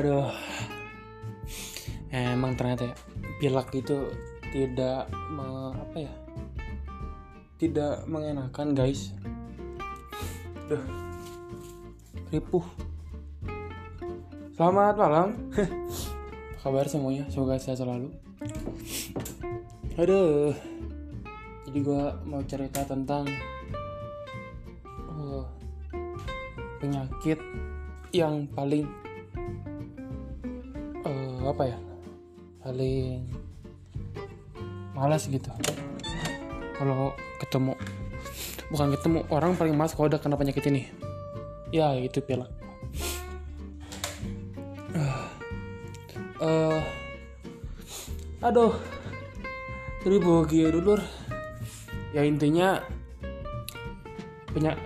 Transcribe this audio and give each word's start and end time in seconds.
Aduh. 0.00 0.32
Emang 2.08 2.56
ternyata 2.56 2.88
ya, 2.88 2.96
pilek 3.36 3.84
itu 3.84 4.08
tidak 4.48 5.12
me, 5.28 5.76
apa 5.76 6.08
ya? 6.08 6.12
Tidak 7.60 8.08
mengenakan, 8.08 8.72
guys. 8.72 9.12
Duh. 10.72 10.80
Ripuh. 12.32 12.64
Selamat 14.56 14.96
malam. 14.96 15.28
Apa 16.60 16.76
kabar 16.80 16.88
semuanya? 16.88 17.28
Semoga 17.28 17.60
sehat 17.60 17.84
selalu. 17.84 18.08
Aduh. 20.00 20.56
Jadi 21.68 21.78
gua 21.84 22.16
mau 22.24 22.40
cerita 22.48 22.88
tentang 22.88 23.28
uh, 24.96 25.44
penyakit 26.80 27.36
yang 28.16 28.48
paling 28.56 28.88
apa 31.44 31.62
ya 31.68 31.78
paling 32.60 33.24
malas 34.92 35.24
gitu. 35.28 35.48
Kalau 36.76 37.12
ketemu 37.40 37.72
bukan 38.72 38.88
ketemu 38.96 39.18
orang 39.32 39.56
paling 39.56 39.74
malas 39.76 39.96
kalau 39.96 40.12
udah 40.12 40.20
kena 40.20 40.36
penyakit 40.36 40.68
ini. 40.68 40.88
Ya 41.70 41.94
itu 41.94 42.18
pilek 42.18 42.60
uh, 44.94 45.24
uh, 46.42 46.80
aduh 48.40 48.72
jadi 50.00 50.16
bahagia 50.18 50.68
dulu 50.72 50.96
ya 52.16 52.24
intinya 52.24 52.80
penyak 54.50 54.76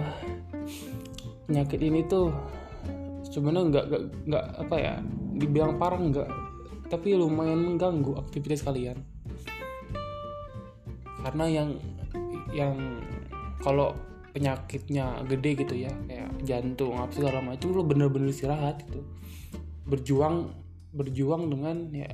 penyakit 1.48 1.80
ini 1.80 2.05
tuh 2.05 2.34
sebenarnya 3.30 3.62
nggak 3.70 3.84
nggak 4.28 4.44
apa 4.60 4.77
ya 4.77 4.94
dibilang 5.34 5.77
parah 5.77 5.98
nggak 5.98 6.30
tapi 6.88 7.16
lumayan 7.16 7.58
mengganggu 7.64 8.14
aktivitas 8.20 8.62
kalian. 8.62 9.00
Karena 11.24 11.44
yang 11.48 11.70
yang 12.52 12.76
kalau 13.64 13.96
penyakitnya 14.36 15.24
gede 15.24 15.50
gitu 15.64 15.74
ya 15.74 15.91
kayak 16.06 16.30
jantung 16.44 16.94
apa 16.98 17.10
segala 17.14 17.41
macam 17.41 17.72
lo 17.72 17.82
bener-bener 17.82 18.30
istirahat 18.30 18.84
gitu. 18.84 19.00
Berjuang 19.88 20.52
berjuang 20.94 21.50
dengan 21.50 21.91
ya 21.91 22.10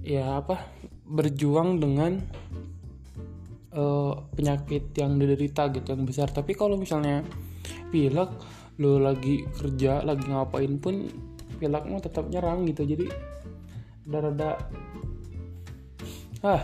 ya 0.00 0.40
apa 0.40 0.64
berjuang 1.04 1.82
dengan 1.82 2.22
uh, 3.74 4.14
penyakit 4.32 4.94
yang 4.96 5.18
diderita 5.18 5.68
gitu 5.74 5.92
yang 5.92 6.06
besar. 6.06 6.30
Tapi 6.30 6.54
kalau 6.54 6.78
misalnya 6.78 7.26
pilek 7.90 8.30
lo 8.78 8.96
lagi 9.02 9.42
kerja 9.54 10.02
lagi 10.06 10.24
ngapain 10.30 10.78
pun 10.78 11.10
pileknya 11.56 11.98
tetap 12.02 12.26
nyerang 12.28 12.66
gitu 12.68 12.84
jadi 12.84 13.06
rada-rada 14.04 14.60
ah 16.44 16.62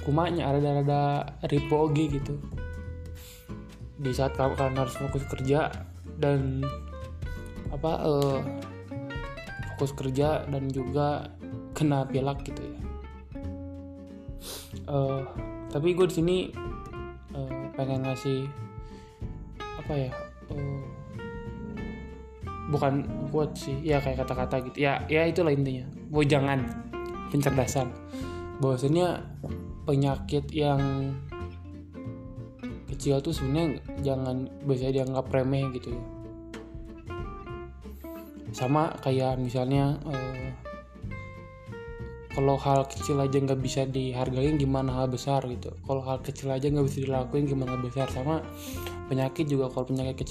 kumanya 0.00 0.48
rada-rada 0.50 1.36
ripogi 1.46 2.16
gitu. 2.16 2.34
Di 4.00 4.10
saat 4.16 4.32
kalian 4.40 4.80
harus 4.80 4.96
fokus 4.96 5.24
kerja 5.28 5.68
dan 6.16 6.64
apa 7.68 7.92
uh, 8.00 8.40
fokus 9.74 9.92
kerja 9.92 10.48
dan 10.48 10.72
juga 10.72 11.28
kena 11.76 12.08
pilek 12.08 12.48
gitu 12.48 12.62
ya. 12.64 12.80
Uh, 14.90 15.22
tapi 15.70 15.94
gue 15.94 16.06
di 16.08 16.14
sini 16.16 16.36
uh, 17.36 17.70
pengen 17.76 18.02
ngasih 18.02 18.48
apa 19.60 19.92
ya 19.94 20.12
uh, 20.50 20.82
bukan 22.70 23.04
quote 23.28 23.58
sih 23.58 23.76
ya 23.82 23.98
kayak 23.98 24.24
kata-kata 24.24 24.62
gitu. 24.70 24.86
Ya 24.86 25.02
ya 25.10 25.26
itulah 25.26 25.50
intinya. 25.50 25.84
Jangan 26.10 26.64
pencerdasan. 27.34 27.90
Bahwasanya 28.62 29.26
penyakit 29.84 30.46
yang 30.54 31.12
kecil 32.86 33.18
tuh 33.24 33.34
sebenarnya 33.34 33.80
jangan 34.04 34.46
bisa 34.66 34.92
dianggap 34.92 35.26
remeh 35.32 35.66
gitu 35.74 35.94
ya. 35.94 36.04
Sama 38.50 38.94
kayak 39.02 39.38
misalnya 39.38 39.98
uh, 40.04 40.50
kalau 42.30 42.54
hal 42.58 42.86
kecil 42.86 43.18
aja 43.18 43.42
nggak 43.42 43.58
bisa 43.58 43.86
dihargain 43.86 44.58
gimana 44.58 44.94
hal 44.94 45.10
besar 45.10 45.42
gitu. 45.50 45.74
Kalau 45.86 46.02
hal 46.02 46.22
kecil 46.22 46.50
aja 46.50 46.70
nggak 46.70 46.86
bisa 46.86 46.98
dilakuin 47.02 47.46
gimana 47.46 47.74
hal 47.74 47.82
besar. 47.82 48.06
Sama 48.10 48.42
penyakit 49.10 49.50
juga 49.50 49.70
kalau 49.70 49.90
penyakit 49.90 50.26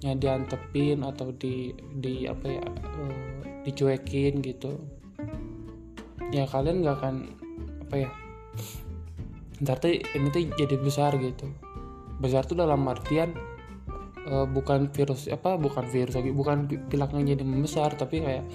kecilnya 0.00 0.16
diantepin 0.16 1.04
atau 1.04 1.28
di 1.36 1.76
di 1.76 2.24
apa 2.24 2.48
ya 2.48 2.64
uh, 2.64 3.44
dicuekin 3.68 4.40
gitu. 4.40 4.80
Ya 6.32 6.48
kalian 6.48 6.80
nggak 6.80 6.96
akan 7.04 7.14
apa 7.84 8.08
ya 8.08 8.10
ntar 9.60 9.76
tuh 9.76 9.92
ini 9.92 10.32
tuh 10.32 10.48
jadi 10.56 10.80
besar 10.80 11.20
gitu. 11.20 11.52
Besar 12.16 12.48
tuh 12.48 12.56
dalam 12.56 12.80
artian 12.88 13.36
uh, 14.24 14.48
bukan 14.48 14.88
virus 14.88 15.28
apa 15.28 15.60
bukan 15.60 15.84
virus 15.92 16.16
lagi 16.16 16.32
bukan 16.32 16.64
pilaknya 16.88 17.36
jadi 17.36 17.44
membesar 17.44 17.92
tapi 17.92 18.24
kayak 18.24 18.48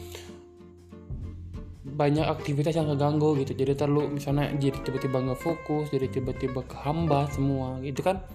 banyak 1.85 2.25
aktivitas 2.25 2.73
yang 2.73 2.89
keganggu 2.89 3.37
gitu. 3.37 3.53
Jadi 3.53 3.77
terlalu 3.77 4.17
misalnya 4.17 4.49
jadi 4.57 4.81
tiba-tiba 4.81 5.21
nggak 5.21 5.37
fokus 5.45 5.93
jadi 5.93 6.09
tiba-tiba 6.09 6.65
kehambat 6.65 7.37
semua 7.37 7.77
gitu 7.85 8.01
kan? 8.01 8.25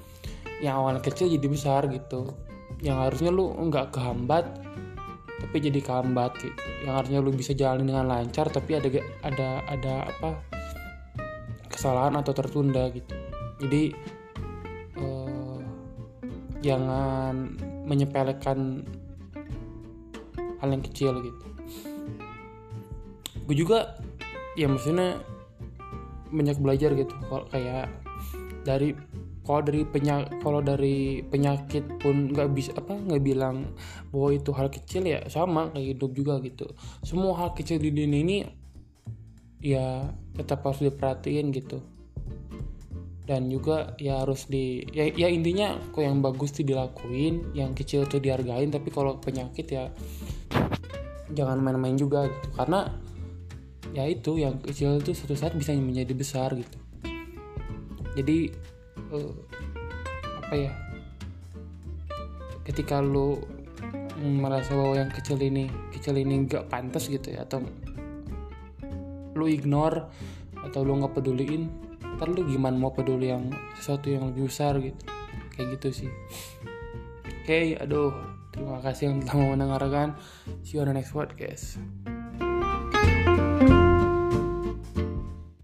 Yang 0.63 0.75
awalnya 0.79 1.03
kecil 1.03 1.27
jadi 1.27 1.47
besar 1.51 1.91
gitu 1.91 2.50
yang 2.81 3.01
harusnya 3.01 3.29
lu 3.29 3.53
nggak 3.53 3.93
kehambat 3.93 4.45
tapi 5.41 5.57
jadi 5.57 5.81
kehambat 5.81 6.37
gitu. 6.37 6.61
Yang 6.85 6.95
harusnya 7.01 7.19
lu 7.25 7.31
bisa 7.33 7.53
jalan 7.57 7.89
dengan 7.89 8.09
lancar 8.09 8.47
tapi 8.53 8.77
ada 8.77 8.89
ada 9.25 9.49
ada 9.69 9.95
apa 10.09 10.31
kesalahan 11.73 12.17
atau 12.21 12.33
tertunda 12.37 12.93
gitu. 12.93 13.15
Jadi 13.61 13.83
eh, 15.01 15.59
jangan 16.61 17.57
menyepelekan 17.89 18.85
hal 20.61 20.69
yang 20.69 20.85
kecil 20.85 21.17
gitu. 21.25 21.47
Gue 23.49 23.57
juga 23.57 23.97
ya 24.55 24.69
maksudnya 24.69 25.19
banyak 26.31 26.61
belajar 26.61 26.93
gitu. 26.95 27.15
Kalau 27.27 27.49
kayak 27.49 27.89
dari 28.63 28.93
kalau 29.41 29.61
dari 29.65 29.83
penyakit 29.89 30.31
kalau 30.45 30.61
dari 30.61 31.25
penyakit 31.25 31.85
pun 31.99 32.31
nggak 32.31 32.49
bisa 32.53 32.71
apa 32.77 32.93
nggak 32.93 33.23
bilang 33.25 33.73
bahwa 34.13 34.31
itu 34.37 34.51
hal 34.53 34.69
kecil 34.69 35.03
ya 35.09 35.25
sama 35.33 35.73
kayak 35.73 35.97
hidup 35.97 36.11
juga 36.13 36.35
gitu. 36.45 36.69
Semua 37.03 37.35
hal 37.41 37.57
kecil 37.57 37.81
di 37.81 37.91
dunia 37.91 38.21
ini 38.21 38.39
ya 39.61 40.13
tetap 40.37 40.65
harus 40.65 40.85
diperhatiin 40.85 41.53
gitu. 41.57 41.81
Dan 43.25 43.47
juga 43.47 43.95
ya 44.03 44.27
harus 44.27 44.51
di 44.51 44.83
ya, 44.91 45.07
ya 45.07 45.31
intinya 45.31 45.79
kok 45.95 46.03
yang 46.03 46.19
bagus 46.19 46.51
tuh 46.51 46.67
dilakuin 46.67 47.55
yang 47.55 47.73
kecil 47.79 48.03
tuh 48.11 48.19
dihargain 48.19 48.75
tapi 48.75 48.91
kalau 48.91 49.23
penyakit 49.23 49.71
ya 49.71 49.87
jangan 51.33 51.63
main-main 51.63 51.95
juga 51.97 52.27
gitu. 52.27 52.49
Karena 52.59 52.91
ya 53.95 54.07
itu 54.07 54.39
yang 54.39 54.59
kecil 54.63 54.99
itu 54.99 55.15
suatu 55.15 55.35
saat 55.35 55.55
bisa 55.57 55.73
menjadi 55.75 56.13
besar 56.15 56.55
gitu. 56.59 56.79
Jadi 58.19 58.51
uh, 59.11 59.35
apa 60.41 60.55
ya 60.55 60.73
ketika 62.67 62.99
lu 63.03 63.39
merasa 64.21 64.77
bahwa 64.77 65.01
yang 65.01 65.11
kecil 65.11 65.41
ini 65.41 65.71
kecil 65.95 66.19
ini 66.19 66.45
nggak 66.45 66.69
pantas 66.69 67.09
gitu 67.09 67.33
ya 67.33 67.49
atau 67.49 67.65
lu 69.35 69.47
ignore 69.49 70.11
atau 70.61 70.85
lu 70.85 71.01
nggak 71.01 71.17
peduliin 71.17 71.71
ntar 72.21 72.29
lu 72.29 72.45
gimana 72.45 72.77
mau 72.77 72.93
peduli 72.93 73.33
yang 73.33 73.49
sesuatu 73.81 74.13
yang 74.13 74.29
lebih 74.29 74.53
besar 74.53 74.77
gitu. 74.77 75.01
Kayak 75.57 75.81
gitu 75.81 76.05
sih. 76.05 76.11
Oke 77.41 77.49
okay, 77.49 77.67
aduh 77.81 78.13
terima 78.53 78.85
kasih 78.85 79.09
yang 79.09 79.25
telah 79.25 79.57
mendengarkan. 79.57 80.09
See 80.61 80.77
you 80.77 80.85
on 80.85 80.93
the 80.93 80.97
next 81.01 81.17
podcast 81.17 81.81